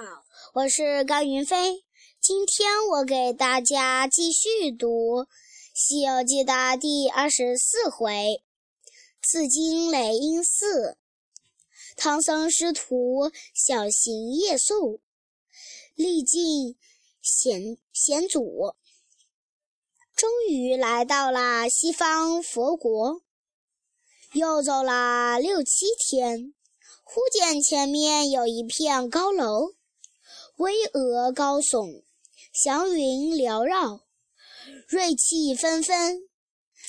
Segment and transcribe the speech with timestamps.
[0.00, 0.22] 好，
[0.54, 1.84] 我是高云飞。
[2.20, 5.22] 今天我给大家继续读
[5.74, 8.44] 《西游记》的第二十四回
[9.20, 10.98] “紫金雷音寺”。
[11.98, 15.00] 唐僧师徒小行夜宿，
[15.96, 16.76] 历尽
[17.20, 18.76] 险险阻，
[20.14, 23.22] 终于来到了西方佛国。
[24.34, 26.54] 又走了六七天，
[27.02, 29.72] 忽见前面有一片高楼，
[30.58, 32.02] 巍峨高耸。
[32.52, 34.00] 祥云缭绕，
[34.88, 36.28] 瑞气纷纷。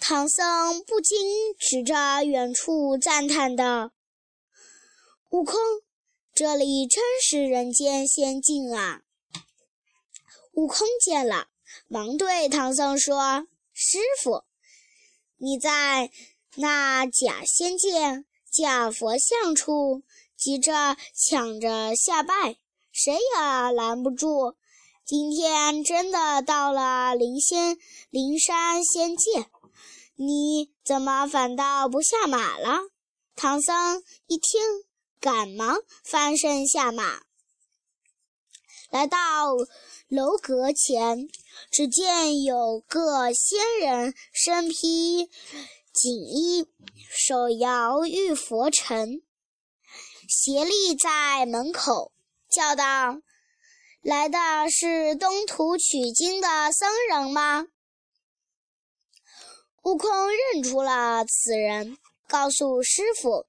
[0.00, 1.18] 唐僧不禁
[1.58, 3.92] 指着远处赞叹道
[5.28, 5.58] ：“悟空，
[6.32, 9.02] 这里真是人间仙境啊！”
[10.52, 11.48] 悟空见了，
[11.86, 14.44] 忙对唐僧说：“师傅，
[15.36, 16.10] 你在
[16.54, 20.02] 那假仙界、假佛像处，
[20.34, 22.56] 急着抢着下拜，
[23.02, 24.56] 谁也拦不住。”
[25.06, 27.78] 今天真的到了灵仙
[28.10, 29.46] 灵山仙界，
[30.14, 32.78] 你怎么反倒不下马了？
[33.34, 34.60] 唐僧一听，
[35.18, 37.22] 赶忙翻身下马，
[38.90, 39.18] 来到
[40.06, 41.28] 楼阁前，
[41.72, 45.28] 只见有个仙人身披
[45.92, 46.68] 锦衣，
[47.08, 49.22] 手摇玉佛尘，
[50.28, 52.12] 斜立在门口，
[52.50, 53.20] 叫道。
[54.02, 54.38] 来的
[54.70, 57.68] 是东土取经的僧人吗？
[59.82, 63.46] 悟空认出了此人，告诉师傅，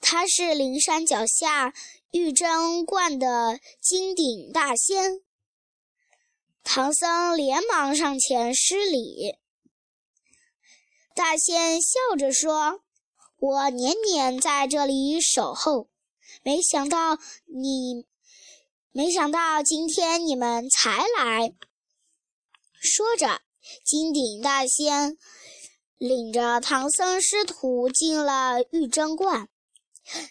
[0.00, 1.72] 他是灵山脚下
[2.10, 5.22] 玉真观的金顶大仙。
[6.62, 9.38] 唐僧连忙上前施礼，
[11.14, 12.82] 大仙笑着说
[13.40, 15.88] ：“我年年在这里守候，
[16.42, 18.06] 没想到你。”
[18.94, 21.54] 没想到今天你们才来。
[22.78, 23.40] 说着，
[23.86, 25.16] 金顶大仙
[25.96, 29.48] 领着唐僧师徒进了玉真观，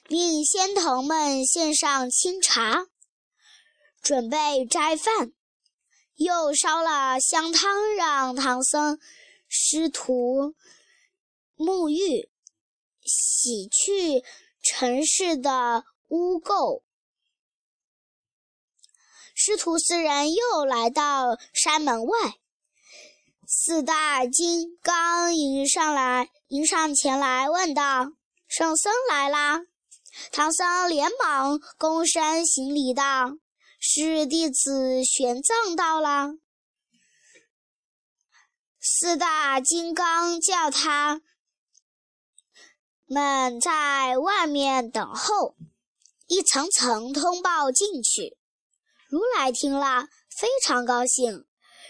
[0.07, 2.85] 命仙童们献上清茶，
[3.99, 5.33] 准备斋饭，
[6.13, 8.99] 又烧了香汤，让唐僧
[9.47, 10.53] 师徒
[11.57, 12.29] 沐浴，
[13.03, 14.23] 洗去
[14.61, 16.83] 尘世的污垢。
[19.43, 22.35] 师徒四人又来到山门外，
[23.47, 28.11] 四大金刚迎上来，迎上前来问道
[28.47, 29.61] ：“圣僧来啦！”
[30.31, 33.31] 唐僧连忙躬身行礼道
[33.81, 36.35] ：“是弟子玄奘到了。”
[38.79, 41.19] 四大金刚叫他
[43.07, 45.55] 们在外面等候，
[46.27, 48.37] 一层层通报进去。
[49.11, 51.45] 如来听了，非常高兴，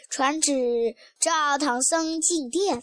[0.10, 2.82] 传旨召唐僧进殿。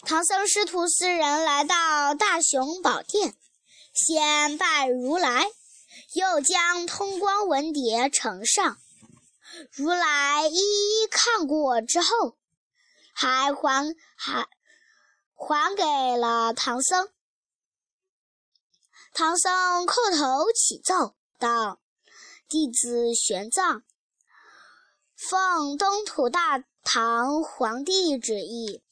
[0.00, 3.34] 唐僧师徒四人来到大雄宝殿，
[3.92, 5.50] 先拜如来，
[6.14, 8.78] 又将通光文牒呈上。
[9.72, 12.38] 如来一一看过之后，
[13.12, 14.48] 还还还
[15.34, 17.10] 还给了唐僧。
[19.12, 21.82] 唐僧叩头启奏道。
[22.48, 23.82] 弟子玄奘
[25.14, 28.82] 奉东土大唐皇帝旨意，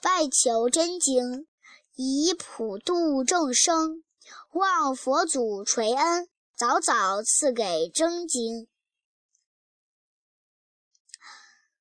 [0.00, 1.46] 拜求真经，
[1.94, 4.02] 以普度众生，
[4.50, 8.66] 望佛祖垂恩，早早赐给真经。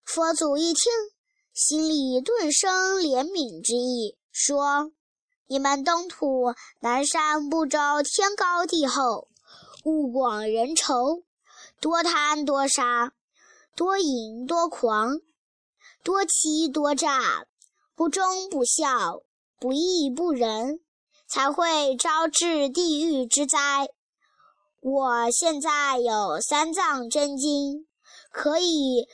[0.06, 0.92] 佛祖一听，
[1.52, 4.92] 心里顿生怜悯之意，说
[5.50, 9.30] ：“你们东土南山不周，天高地厚。”
[9.84, 11.24] 物广人稠，
[11.82, 13.12] 多贪多杀，
[13.76, 15.20] 多淫多狂，
[16.04, 17.46] 多欺多诈，
[17.94, 19.24] 不忠不孝，
[19.60, 20.80] 不义不仁，
[21.28, 23.90] 才会招致地狱之灾。
[24.80, 27.86] 我现在有三藏真经，
[28.32, 29.08] 可以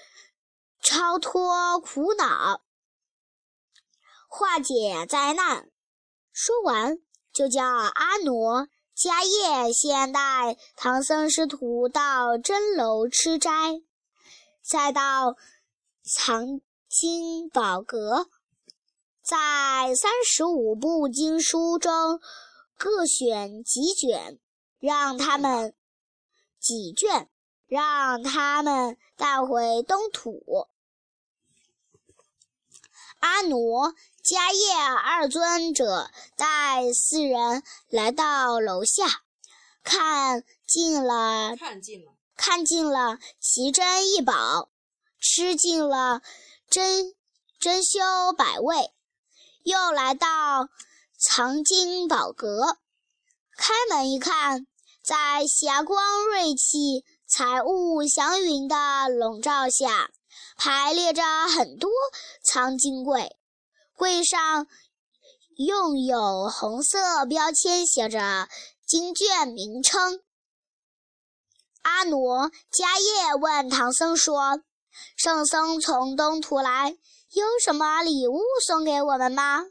[0.82, 2.62] 超脱苦恼，
[4.28, 5.72] 化解灾难。
[6.32, 7.00] 说完，
[7.34, 8.68] 就叫阿傩。
[9.00, 13.82] 迦叶先带唐僧师徒到真楼吃斋，
[14.62, 15.38] 再到
[16.04, 16.60] 藏
[16.90, 18.28] 经宝阁，
[19.22, 22.20] 在三十五部经书中
[22.76, 24.38] 各选几卷，
[24.80, 25.74] 让他们
[26.60, 27.30] 几卷，
[27.68, 30.68] 让他们带回东土。
[33.22, 33.96] 阿傩。
[34.24, 39.06] 迦叶二尊者带四人来到楼下，
[39.84, 44.70] 看尽了，看尽了，看尽了奇珍异宝，
[45.20, 46.22] 吃尽了
[46.70, 47.16] 珍
[47.60, 48.92] 珍馐百味，
[49.64, 50.70] 又来到
[51.18, 52.78] 藏经宝阁，
[53.58, 54.68] 开门一看，
[55.02, 60.12] 在霞光瑞气、彩雾祥云的笼罩下，
[60.56, 61.90] 排列着很多
[62.44, 63.36] 藏经柜，
[64.00, 64.66] 柜上
[65.58, 68.48] 用有红色标签写着。
[68.88, 70.22] 经卷名称。
[71.84, 74.64] 阿傩迦叶问唐僧说
[75.16, 76.98] ：“圣僧从东土来，
[77.34, 79.66] 有什么礼物送给我们吗？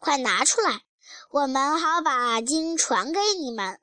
[0.00, 0.82] 快拿出来，
[1.30, 3.78] 我们好把经传给你们。”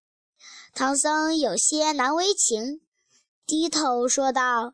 [0.75, 2.81] 唐僧有些难为情，
[3.45, 4.73] 低头说道：“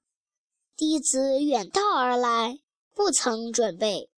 [0.75, 2.59] 弟子远道而来，
[2.95, 4.09] 不曾准备。”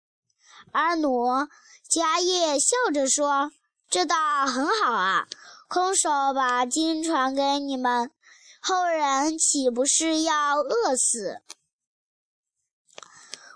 [0.72, 1.48] 阿傩
[1.90, 3.52] 迦叶笑着说
[3.90, 5.28] ：“这倒很好啊。”
[5.68, 8.12] 空手把经传给你们，
[8.60, 11.42] 后人岂不是要饿死？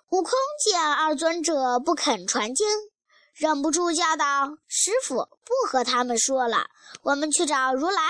[0.10, 0.34] 悟空
[0.64, 2.68] 见二尊者不肯传经，
[3.34, 6.68] 忍不住叫道：“师傅，不和他们说了，
[7.02, 8.02] 我们去找如来。”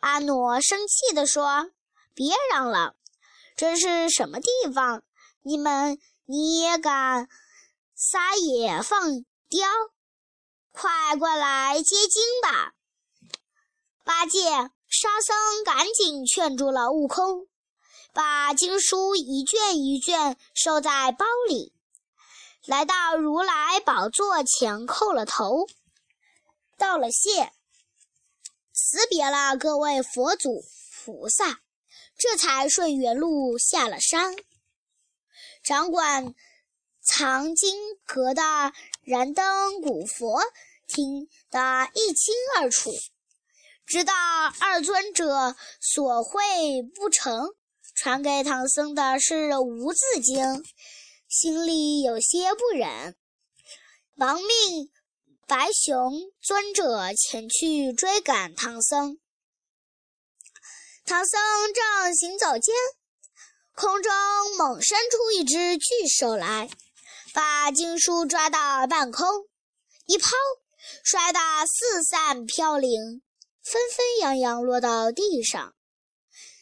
[0.00, 1.70] 阿傩生气地说
[2.12, 2.96] ：“别嚷了，
[3.56, 5.02] 这是什么地方？
[5.42, 7.28] 你们你也敢
[7.96, 9.66] 撒野放刁？
[10.70, 12.74] 快过来接经吧！”
[14.04, 14.50] 八戒、
[14.86, 17.48] 沙僧赶紧劝住了悟空，
[18.12, 21.72] 把经书一卷一卷收在包里，
[22.66, 25.66] 来到如来宝座前叩了头，
[26.76, 27.50] 道了谢，
[28.74, 31.62] 辞别了各位佛祖菩萨，
[32.18, 34.36] 这才顺原路下了山。
[35.64, 36.34] 掌管
[37.06, 38.42] 藏经阁的
[39.04, 40.42] 燃灯古佛
[40.88, 42.90] 听得一清二楚。
[43.86, 44.12] 知道
[44.60, 47.50] 二尊者所会不成，
[47.94, 50.64] 传给唐僧的是无字经，
[51.28, 53.16] 心里有些不忍，
[54.14, 54.90] 忙命
[55.46, 56.12] 白熊
[56.42, 59.18] 尊者前去追赶唐僧。
[61.04, 61.40] 唐僧
[61.72, 62.74] 正行走间，
[63.72, 64.12] 空中
[64.58, 66.68] 猛伸出一只巨手来，
[67.36, 69.28] 把经书抓到半空，
[70.06, 70.30] 一抛，
[71.04, 73.20] 摔得四散飘零。
[73.62, 75.74] 纷纷扬扬落到地上，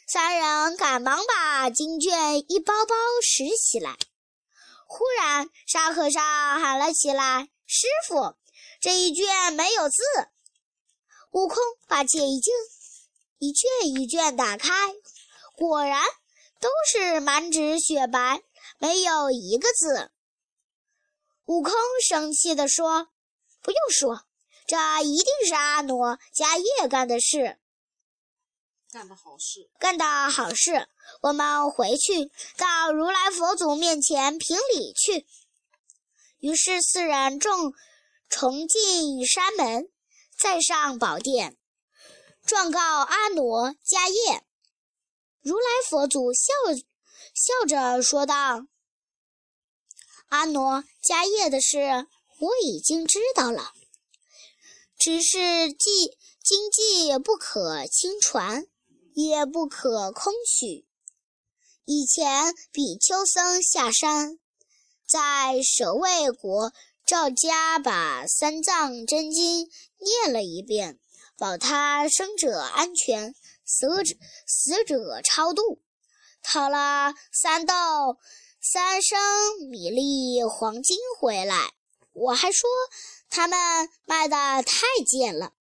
[0.08, 3.96] 三人赶忙把经卷一包包拾起来。
[4.88, 6.20] 忽然，沙和尚
[6.60, 8.34] 喊了起来：“师傅，
[8.80, 10.02] 这一卷没有字。”
[11.30, 11.56] 悟空
[11.86, 12.52] 把解一经
[13.38, 14.72] 一卷一卷打开，
[15.54, 16.02] 果然
[16.58, 18.42] 都是满纸雪白，
[18.78, 20.10] 没有一个字。
[21.46, 21.72] 悟空
[22.06, 23.08] 生气地说
[23.62, 24.26] ：“不用说。”
[24.66, 27.58] 这一定是阿傩迦叶干的事，
[28.90, 30.88] 干的好事，干的好事。
[31.20, 35.26] 我们回去到如来佛祖面前评理去。
[36.38, 37.74] 于是四人重
[38.30, 39.90] 重进山门，
[40.34, 41.58] 再上宝殿，
[42.46, 44.42] 状告阿傩迦叶。
[45.42, 46.52] 如来佛祖笑
[47.34, 48.66] 笑着说道
[50.28, 52.06] ：“阿傩迦叶的事，
[52.40, 53.72] 我已经知道了。”
[54.98, 58.66] 只是既经济不可轻传，
[59.14, 60.86] 也不可空许。
[61.84, 64.38] 以前比丘僧下山，
[65.06, 66.72] 在舍卫国
[67.04, 69.68] 赵家把三藏真经
[69.98, 70.98] 念了一遍，
[71.36, 73.34] 保他生者安全，
[73.66, 75.82] 死者死者超度，
[76.42, 77.74] 讨了三斗
[78.72, 79.20] 三升
[79.70, 81.74] 米粒黄金回来。
[82.12, 82.68] 我还说。
[83.30, 83.58] 他们
[84.04, 85.52] 卖的太贱了，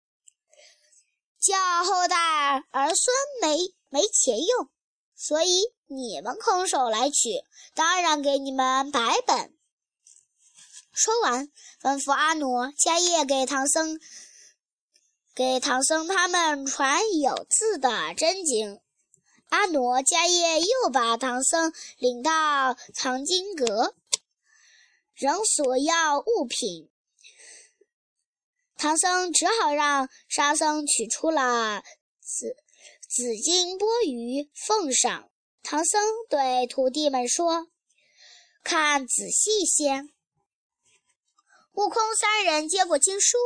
[1.40, 2.16] 叫后代
[2.70, 4.70] 儿孙没没钱用，
[5.16, 7.44] 所以你们空手来取，
[7.74, 9.58] 当然给你们百本。
[10.92, 14.00] 说完，吩咐阿傩迦叶给唐僧，
[15.34, 18.80] 给唐僧他们传有字的真经。
[19.54, 23.94] 阿傩迦叶又把唐僧领到藏经阁，
[25.14, 26.90] 仍索要物品。
[28.78, 31.84] 唐僧只好让沙僧取出了
[32.20, 32.58] 紫
[33.08, 35.30] 紫金钵盂奉上。
[35.62, 37.68] 唐僧对徒弟们说
[38.66, 40.10] ：“看仔细些。”
[41.74, 43.38] 悟空三人接过经书，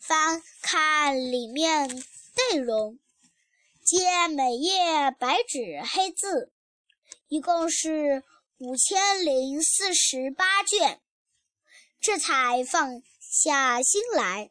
[0.00, 1.88] 翻看里面
[2.50, 2.98] 内容，
[3.86, 6.52] 见每页白纸黑字，
[7.28, 8.24] 一共是
[8.58, 11.00] 五千零四十八卷，
[12.00, 14.50] 这才放下心来。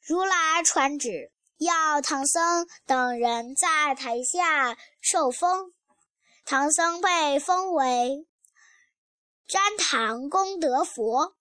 [0.00, 5.74] 如来传旨，要唐僧等人在台下受封。
[6.44, 8.28] 唐僧被封为
[9.48, 11.34] 旃檀功德佛，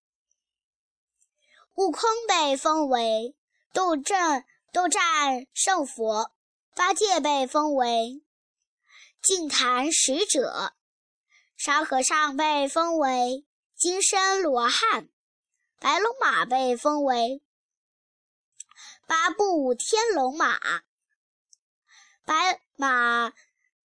[1.75, 3.35] 悟空被封为
[3.71, 6.31] 斗战斗战胜佛，
[6.75, 8.23] 八戒被封为
[9.21, 10.73] 净坛使者，
[11.55, 15.07] 沙和尚被封为金身罗汉，
[15.79, 17.43] 白龙马被封为
[19.05, 20.59] 八部天龙马，
[22.25, 23.31] 白马。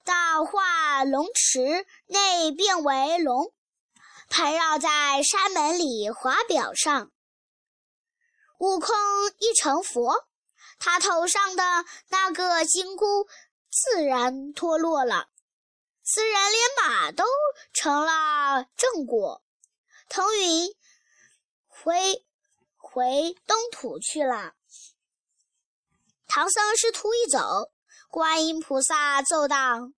[0.05, 3.53] 到化龙池内变为龙，
[4.29, 7.11] 盘绕在山门里华表上。
[8.57, 8.95] 悟空
[9.39, 10.26] 一成佛，
[10.79, 11.63] 他头上的
[12.09, 13.27] 那个金箍
[13.69, 15.29] 自然脱落了，
[16.03, 17.23] 此人连马都
[17.73, 19.43] 成了正果。
[20.09, 20.73] 腾云
[21.67, 22.25] 回
[22.77, 24.53] 回东土去了。
[26.27, 27.71] 唐僧师徒一走，
[28.09, 29.91] 观音菩萨奏道。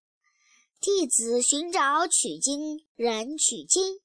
[0.80, 4.00] 弟子寻找取经人取经，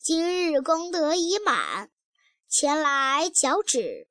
[0.00, 1.90] 今日功德已满，
[2.48, 4.08] 前来脚趾。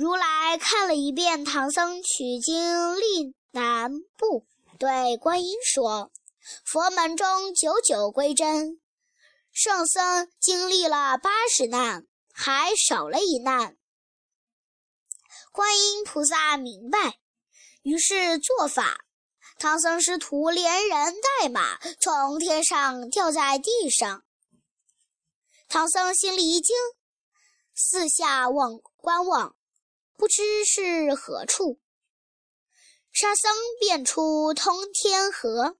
[0.00, 4.46] 如来看了一遍唐僧取经历难部，
[4.78, 6.10] 对观音说
[6.64, 8.80] ：“佛门中九九归真，
[9.52, 13.76] 圣僧经历了八十难，还少了一难。”
[15.52, 17.18] 观音菩萨明白，
[17.82, 19.04] 于是做法。
[19.58, 24.24] 唐僧师徒连人带马从天上掉在地上，
[25.68, 26.74] 唐僧心里一惊，
[27.74, 29.54] 四下望观望，
[30.20, 31.80] 不知是何处。
[33.10, 33.50] 沙僧
[33.80, 35.78] 变出通天河，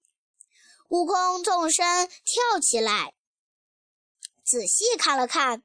[0.89, 3.13] 悟空纵身跳起来，
[4.43, 5.63] 仔细看了看，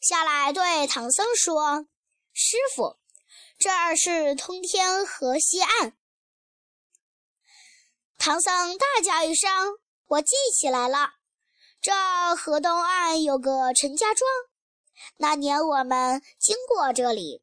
[0.00, 1.88] 下来对唐僧说
[2.32, 3.00] ：“师傅，
[3.58, 5.98] 这儿是通天河西岸。”
[8.16, 9.50] 唐僧大叫一声
[10.06, 11.14] ：“我记起来了，
[11.80, 14.30] 这河东岸有个陈家庄。
[15.16, 17.42] 那年我们经过这里，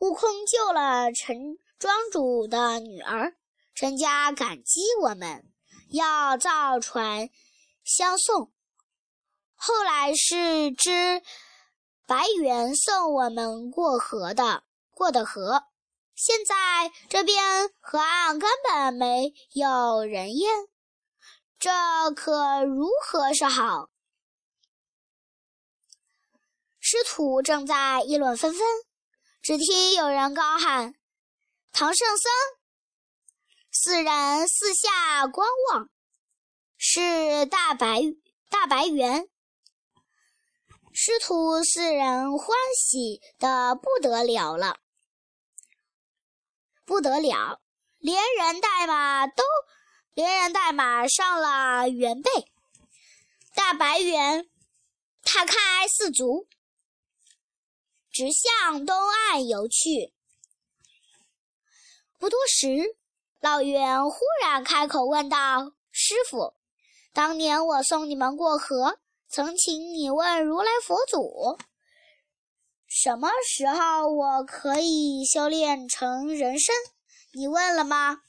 [0.00, 3.36] 悟空救了陈庄主的女儿，
[3.74, 5.52] 陈家感激我们，
[5.90, 7.28] 要造船
[7.84, 8.50] 相送。
[9.54, 11.20] 后来是只
[12.06, 15.64] 白猿送我们过河的，过的河。”
[16.16, 20.66] 现在这边河岸根本没有人烟，
[21.58, 21.70] 这
[22.14, 23.90] 可如何是好？
[26.78, 28.60] 师徒正在议论纷纷，
[29.42, 30.94] 只听有人高喊
[31.72, 32.30] ：“唐圣僧！”
[33.72, 35.88] 四人四下观望，
[36.76, 38.02] 是大白
[38.50, 39.28] 大白猿。
[40.92, 44.78] 师徒四人欢喜的不得了了。
[46.84, 47.62] 不得了，
[47.98, 49.42] 连人带马都
[50.12, 52.30] 连人带马上了猿背，
[53.54, 54.50] 大白猿
[55.22, 56.48] 踏开四足，
[58.20, 60.12] 直向东岸游去。
[62.18, 62.66] 不多时，
[63.40, 66.52] 老猿忽然开口问道：“师傅，
[67.14, 68.98] 当年我送你们过河，
[69.30, 71.58] 曾请你问如来佛祖。”
[72.86, 76.74] 什么时候我可以修炼成人身？
[77.32, 78.20] 你问了吗？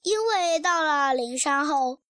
[0.00, 2.00] 因为到了灵山后，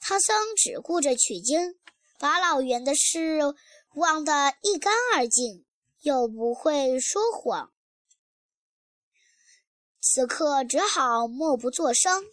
[0.00, 1.74] 唐僧只顾着取经，
[2.18, 3.40] 把老袁的事
[3.92, 5.65] 忘得一干二净，
[6.06, 7.72] 又不会说谎，
[10.00, 12.24] 此刻只好默不作声。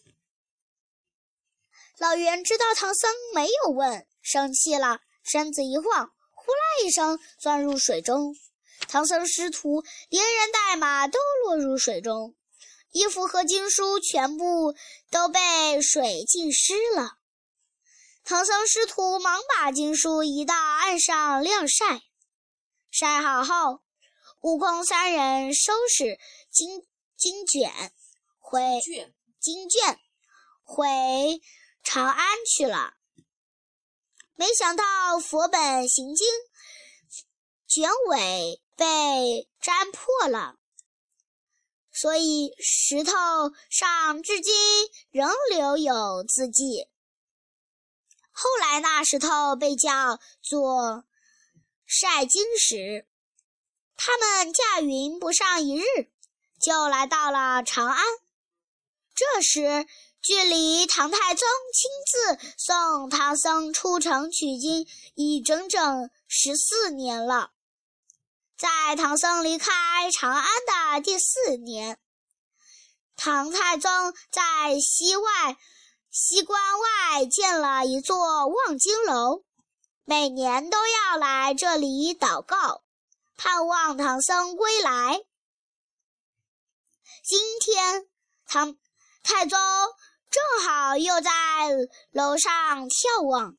[1.98, 8.36] 老袁知道唐僧没有问，生气了，身子一晃，呼啦一声钻入水中。
[8.88, 12.36] 唐僧师徒连人带马都落入水中，
[12.92, 14.76] 衣服和经书全部
[15.10, 17.18] 都被水浸湿了。
[18.24, 22.04] 唐僧师徒忙把经书移到岸上晾晒，
[22.94, 23.82] 晒好后，
[24.42, 26.20] 悟空三人收拾
[26.52, 26.86] 经
[27.18, 27.92] 经卷
[28.38, 28.62] 回
[29.40, 30.00] 经卷
[30.62, 31.42] 回
[31.82, 32.94] 长安去了。
[34.36, 36.28] 没想到佛本行经
[37.68, 38.60] 卷尾。
[38.76, 40.58] 被粘破了，
[41.92, 43.14] 所以石头
[43.70, 44.52] 上至今
[45.12, 46.90] 仍留有字迹。
[48.32, 51.06] 后来那石头被叫做
[51.96, 53.06] 晒经时。
[53.96, 55.84] 他们驾云不上一日，
[56.60, 58.04] 就来到了长安。
[59.14, 59.86] 这时，
[60.20, 67.52] 距离唐太宗亲自送唐僧出城取经已整整十四年了。
[68.58, 72.00] 在唐僧离开长安的第四年，
[73.16, 73.92] 唐太宗
[74.32, 75.58] 在西外
[76.10, 79.44] 西关外建了一座望京楼，
[80.06, 82.84] 每年都要来这里祷告，
[83.38, 85.22] 盼望唐僧归来。
[87.24, 88.06] 今天，
[88.46, 88.76] 唐
[89.24, 89.58] 太宗
[90.30, 91.32] 正好又在
[92.12, 92.52] 楼上
[92.90, 93.56] 眺望，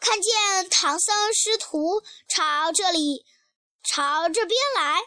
[0.00, 3.24] 看见唐僧师徒朝这里。
[3.84, 5.00] 朝这边来，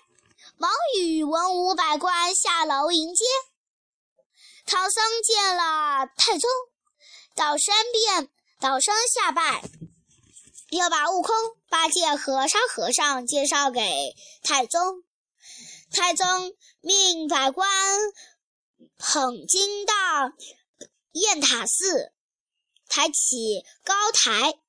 [0.56, 3.26] 忙与文武百官下楼迎接。
[4.66, 6.50] 唐僧见了太宗，
[7.36, 9.62] 倒身便倒身下拜，
[10.72, 11.36] 又把悟空、
[11.70, 15.04] 八戒和沙和尚介绍给太宗。
[15.92, 16.26] 太宗
[16.80, 17.70] 命百官
[18.98, 19.94] 捧经到
[21.12, 22.14] 雁塔寺，
[22.88, 24.60] 抬起高台，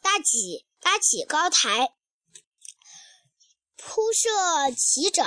[0.00, 1.92] 搭起搭起高台。
[3.76, 4.30] 铺设
[4.76, 5.24] 齐整，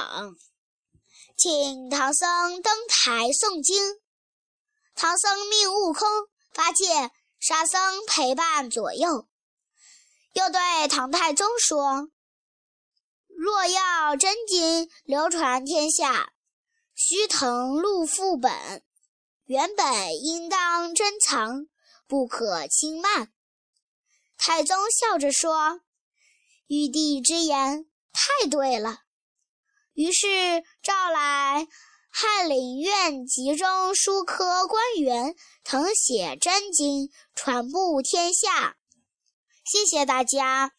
[1.38, 4.00] 请唐僧登台诵经。
[4.96, 6.08] 唐僧命悟空、
[6.54, 9.29] 八戒、沙僧陪伴左右，
[10.34, 12.10] 又对唐太宗说
[13.28, 16.34] ：“若要真经流传天下，
[16.96, 18.84] 须誊录副本，
[19.46, 21.68] 原本应当珍藏，
[22.08, 23.32] 不可轻慢。”
[24.38, 25.82] 太宗笑着说
[26.68, 29.04] ：“玉帝之言。”太对了，
[29.94, 30.28] 于是
[30.82, 31.68] 召来
[32.10, 38.79] 翰林院集中书科官员誊写真经，传布天下。
[39.72, 40.79] 谢谢大家。